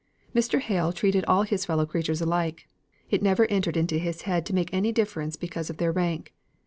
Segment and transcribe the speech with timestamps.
[0.33, 0.57] Mr.
[0.59, 2.67] Hale treated all his fellow creatures alike:
[3.11, 6.33] it never entered into his head to make any difference because of their rank.